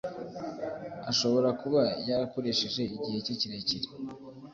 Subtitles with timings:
[1.11, 3.87] ashobora kuba yarakoresheje igihe cye kirekire